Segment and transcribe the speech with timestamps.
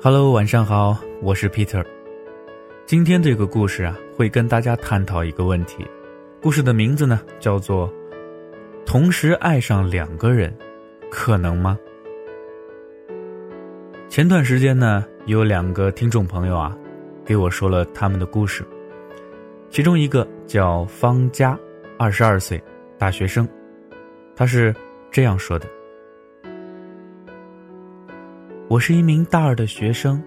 [0.00, 1.84] Hello，晚上好，我是 Peter。
[2.86, 5.84] 今天这个故事啊，会跟大家探讨一个问题。
[6.40, 7.92] 故事的名字呢，叫做
[8.86, 10.56] “同时爱上两个人，
[11.10, 11.76] 可能吗？”
[14.08, 16.78] 前段时间呢，有两个听众朋友啊，
[17.24, 18.64] 给我说了他们的故事。
[19.68, 21.58] 其中一个叫方佳，
[21.98, 22.62] 二十二岁，
[22.96, 23.48] 大学生，
[24.36, 24.72] 他是
[25.10, 25.66] 这样说的。
[28.68, 30.22] 我是一名大二的学生，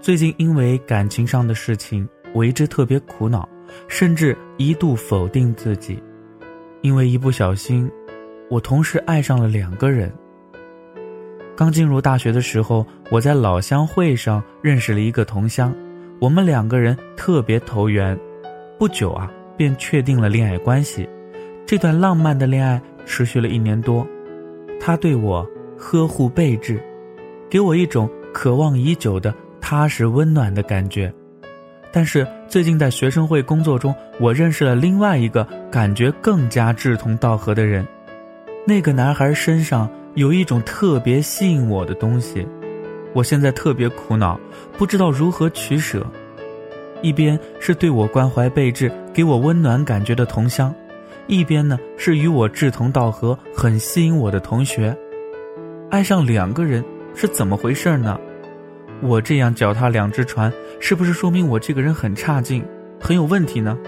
[0.00, 3.46] 最近因为感情上的事情我一直特别苦恼，
[3.88, 6.02] 甚至一度否定自己，
[6.80, 7.90] 因为一不小心，
[8.48, 10.10] 我同时爱上了两个人。
[11.54, 15.74] 刚进入大学的时候，我在老乡会上认识了一个同乡，
[16.18, 18.18] 我们两个人特别投缘，
[18.78, 21.06] 不久啊便确定了恋爱关系。
[21.66, 24.06] 这段浪漫的恋爱持续了一年多，
[24.80, 26.80] 他对我呵护备至。
[27.54, 31.14] 给我一种渴望已久的踏实温暖的感觉，
[31.92, 37.86] 但是最近在学生会工作中，我认识了另外一个感觉更加志同道合的人。
[38.66, 42.44] 那个男孩身上有一种特别吸引我的东西，
[43.12, 44.36] 我现在特别苦恼，
[44.76, 46.04] 不知道如何取舍。
[47.02, 50.74] 一边是对我关怀备至、给我温暖感觉的同乡，
[51.28, 54.92] 一边呢是与我志同道合、很吸引我的同学，
[55.88, 56.84] 爱上两个人。
[57.14, 58.20] 是怎么回事呢？
[59.00, 62.64] 我这样脚踏两只船，是不是说明我这个人很差劲，
[63.00, 63.78] 很有问题呢？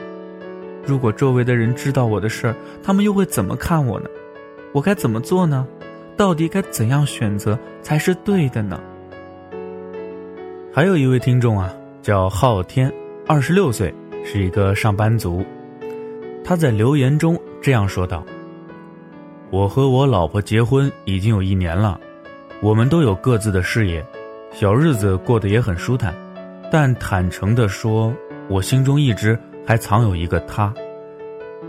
[0.85, 4.09] 如果周围的人知道我的事儿，他们又会怎么看我呢？
[4.73, 5.67] 我该怎么做呢？
[6.17, 8.81] 到底该怎样选择才是对的呢？
[10.73, 12.93] 还有一位听众啊，叫昊天，
[13.27, 13.93] 二十六岁，
[14.25, 15.45] 是一个上班族。
[16.45, 18.25] 他在留言中这样说道
[19.51, 21.99] ：“我和我老婆结婚已经有一年了。”
[22.63, 24.05] 我们都有各自的事业，
[24.51, 26.15] 小日子过得也很舒坦，
[26.73, 28.13] 但坦诚地说，
[28.49, 30.73] 我心中一直还藏有一个他。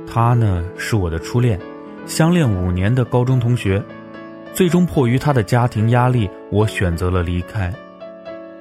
[0.08, 1.60] 他呢，是我的初恋，
[2.06, 3.84] 相恋五年的高中同学，
[4.54, 7.72] 最终迫于他的家庭压力，我选择了离开。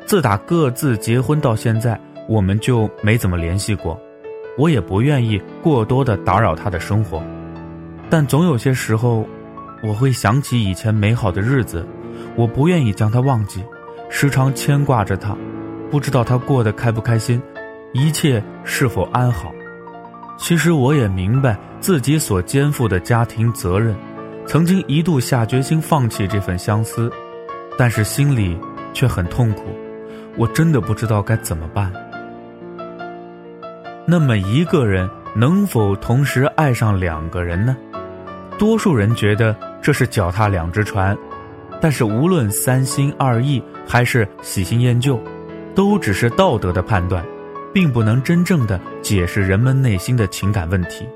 [0.05, 1.99] 自打各自结婚到现在，
[2.29, 3.99] 我们就没怎么联系过，
[4.59, 7.23] 我也不愿意过多的打扰他的生活，
[8.11, 9.25] 但总有些时候，
[9.81, 11.87] 我会想起以前美好的日子。
[12.37, 13.65] 我不愿意将他忘记，
[14.11, 15.37] 时常牵挂着他，
[15.91, 17.43] 不知道他过得开不开心，
[17.93, 19.53] 一切是否安好。
[20.37, 23.97] 其实我也明白自己所肩负的家庭责任，
[24.47, 27.11] 曾经一度下决心放弃这份相思，
[27.79, 28.59] 但是心里
[28.93, 29.65] 却很痛苦。
[30.37, 31.91] 我真的不知道该怎么办。
[34.07, 37.75] 那么一个人能否同时爱上两个人呢？
[38.59, 41.17] 多数人觉得这是脚踏两只船。
[41.81, 45.21] 但是无论三心二意还是喜新厌旧，
[45.75, 47.25] 都只是道德的判断，
[47.73, 51.07] 并不能真正的解释人们内心的情感问题。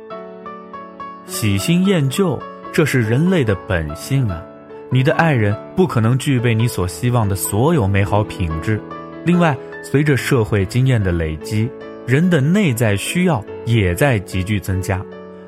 [1.26, 2.38] 喜新厌旧，
[2.72, 4.43] 这是人类的本性啊！
[4.91, 8.81] 你的爱人不可能具备你所希望的所有美好品质。
[9.25, 11.71] 另外，随着社会经验的累积，
[12.06, 15.00] 人的内在需要也在急剧增加。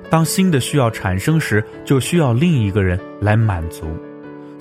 [0.08, 3.86] 当新的需要产生时，就需要另一个人来满足。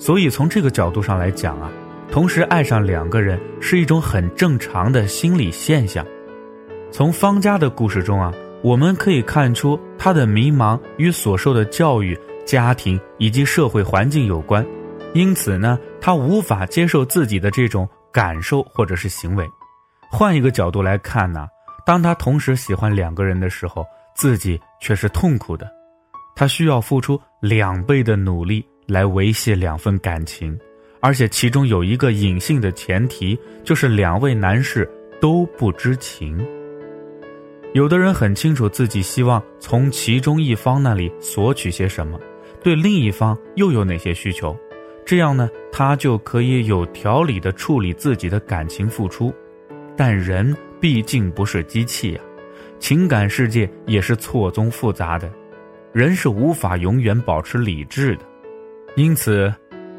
[0.02, 1.70] 所以从这个角度上来讲啊，
[2.10, 6.04] 同时爱上两个人是一种很正常的心理现象。
[6.90, 14.66] 从方家的故事中啊，我们可以看出他的迷茫与所受的教育、家庭以及社会环境有关，
[15.14, 19.48] 因此呢，他无法接受自己的这种感受或者是行为。
[20.10, 21.46] 换一个角度来看呢，
[21.86, 23.86] 当他同时喜欢两个人的时候，
[24.16, 25.70] 自己却是痛苦的，
[26.34, 28.66] 他需要付出两倍的努力。
[28.86, 30.58] 来维系两份感情，
[31.00, 34.88] 而且其中有一个隐性的前提，就是两位男士
[35.20, 36.44] 都不知情。
[37.72, 42.20] 有的人很清楚自己希望从其中一方那里索取些什么，
[42.62, 44.54] 对另一方又有哪些需求，
[45.06, 49.32] 这样呢，他就可以有条理的处理自己的感情付出。
[49.96, 52.20] 但人毕竟不是机器呀，
[52.78, 55.32] 情感世界也是错综复杂的，
[55.92, 58.22] 人是无法永远保持理智的。
[58.94, 59.52] 因此，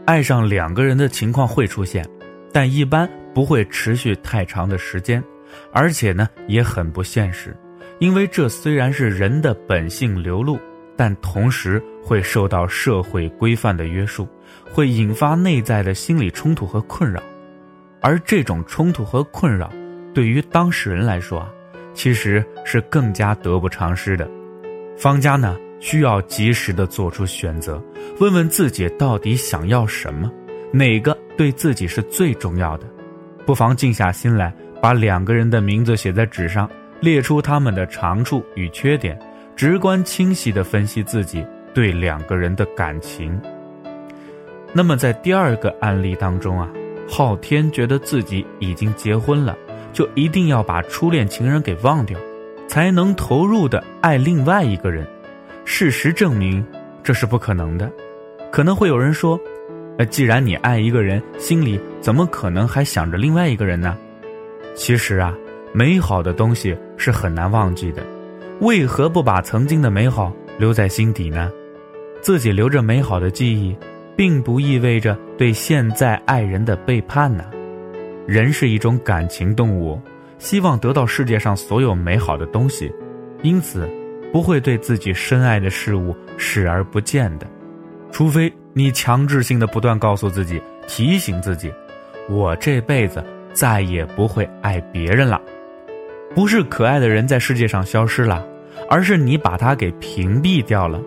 [0.06, 2.08] 爱上两个人的情况会出现，
[2.52, 5.24] 但一般不会持续太长的时间，
[5.72, 7.58] 而且呢也很不现实，
[7.98, 10.60] 因为这虽然是人的本性流露，
[10.96, 14.28] 但同时会受到社会规范的约束，
[14.72, 17.20] 会引发内在的心理冲突和困扰，
[18.00, 19.72] 而这种冲突和困扰，
[20.14, 21.50] 对于当事人来说啊，
[21.96, 24.30] 其实是更加得不偿失的。
[24.96, 25.58] 方家呢？
[25.84, 27.84] 需要及时的做出选择，
[28.18, 30.32] 问问自己到底想要什么，
[30.72, 32.88] 哪个对自己是最重要的。
[33.46, 36.70] 不妨静下心来，把两个人的名字写在纸上，
[37.02, 39.20] 列出他们的长处与缺点，
[39.58, 43.38] 直观清晰地分析自己对两个人的感情。
[44.72, 46.72] 那么在第二个案例当中啊，
[47.10, 49.54] 昊天觉得自己已经结婚了，
[49.92, 52.18] 就一定要把初恋情人给忘掉，
[52.70, 55.06] 才能投入的爱另外一个人。
[55.66, 56.66] 事实证明，
[57.04, 57.92] 这是不可能的。
[58.52, 59.40] 可能会有人说。
[60.00, 63.96] 呃，既然你爱一个人，心里怎么可能还想着另外一个人呢？
[64.74, 65.32] 其实啊，
[65.72, 68.02] 美好的东西是很难忘记的，
[68.60, 71.52] 为何不把曾经的美好留在心底呢？
[72.22, 73.78] 自己留着美好的记忆，
[74.16, 77.46] 并不意味着对现在爱人的背叛呢。
[78.26, 80.02] 人是一种感情动物，
[80.40, 82.92] 希望得到世界上所有美好的东西，
[83.44, 83.88] 因此
[84.34, 87.48] 不会对自己深爱的事物视而不见的，
[88.12, 88.52] 除非。
[88.76, 91.72] 你强制性的不断告诉自己，提醒自己，
[92.28, 95.40] 我这辈子再也不会爱别人了。
[96.34, 98.44] 不是可爱的人在世界上消失了，
[98.90, 101.00] 而是你把他给屏蔽掉了。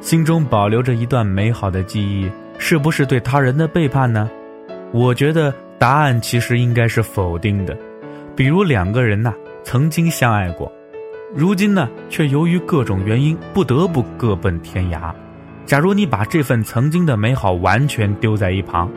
[0.00, 4.30] 心中保留着一段美好的记忆，是不是对他人的背叛呢？
[4.90, 7.76] 我觉得答案其实应该是否定的。
[8.34, 10.72] 比如两个人呐，曾经相爱过，
[11.34, 15.12] 如今呢，却由于各种原因不得不各奔天涯。
[15.64, 18.90] 假如你把这份曾经的美好完全丢在一旁，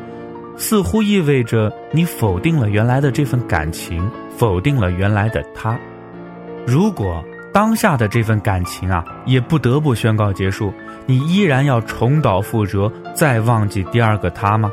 [0.57, 5.79] 似乎意味着你否定了原来的这份感情，否定了原来的他。
[6.67, 7.23] 如果
[7.53, 10.73] 当下的这份感情啊，也不得不宣告结束，
[11.05, 14.69] 你依然要重蹈覆辙，再忘记第二个他吗？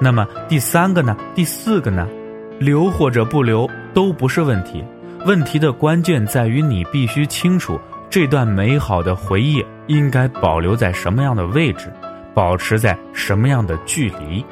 [0.00, 1.14] 那么第三个呢？
[1.34, 2.08] 第四个呢？
[2.58, 4.82] 留或者不留都不是问题，
[5.24, 7.80] 问题的关键在于你必须清楚。
[8.10, 11.92] 这段美好的回忆应该保留在什么样的位置，
[12.32, 14.44] 保持在什么样的距离？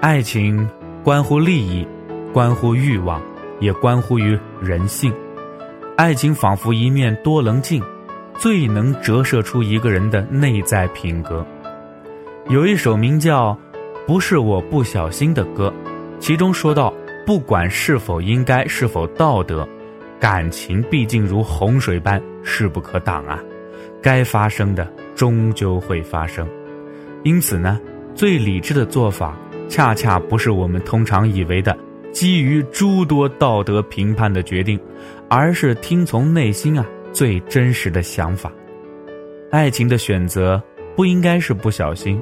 [0.00, 0.66] 爱情
[1.04, 1.86] 关乎利益，
[2.32, 3.20] 关乎欲望，
[3.60, 5.12] 也关乎于人性。
[5.96, 7.82] 爱情仿佛一面多棱镜，
[8.38, 11.44] 最能折射出一个人的内在品格。
[12.48, 13.52] 有一首名叫
[14.06, 15.72] 《不是我不小心》的歌，
[16.18, 16.92] 其中说到：
[17.24, 19.68] 不管是否应该，是否道德。
[20.18, 23.42] 感情毕竟如洪水般势不可挡啊，
[24.00, 26.48] 该发生的终究会发生。
[27.24, 27.80] 因此呢，
[28.14, 29.36] 最理智的做法，
[29.68, 31.76] 恰恰不是我们通常以为的
[32.12, 34.78] 基于诸多道德评判的决定，
[35.28, 38.52] 而是听从内心啊最真实的想法。
[39.50, 40.62] 爱情的选择
[40.94, 42.20] 不应该是不小心，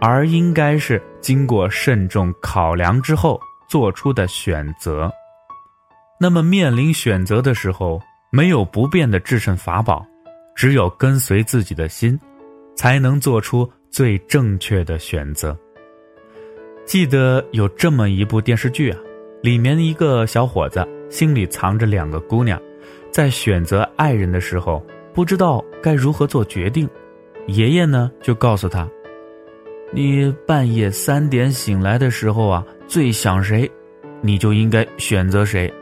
[0.00, 3.38] 而应该是经过慎重考量之后
[3.68, 5.10] 做出的选择。
[6.20, 8.00] 那么，面临选择的时候，
[8.30, 10.06] 没有不变的制胜法宝，
[10.54, 12.18] 只有跟随自己的心，
[12.76, 15.56] 才能做出最正确的选择。
[16.84, 18.98] 记得有这么一部电视剧啊，
[19.42, 22.60] 里面一个小伙子心里藏着两个姑娘，
[23.10, 26.88] 在选择爱人的时候，不知道该如何做决定。
[27.46, 28.88] 爷爷呢，就告诉他
[29.92, 33.70] ：“你半夜三点醒来的时候啊，最想谁，
[34.20, 35.72] 你就应该选择谁。”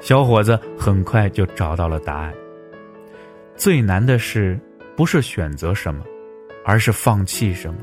[0.00, 2.34] 小伙子很快就找到了答案。
[3.54, 4.58] 最难的是，
[4.96, 6.02] 不是选择什么，
[6.64, 7.78] 而是放弃什么。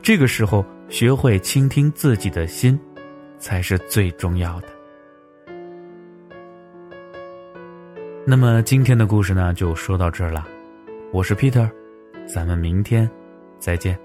[0.00, 2.78] 这个时候，学会倾听自己的心，
[3.38, 4.68] 才是最重要的。
[8.24, 10.48] 那么，今天的故事呢，就说到这儿了。
[11.12, 11.68] 我是 Peter，
[12.26, 13.10] 咱们明天
[13.58, 13.98] 再见。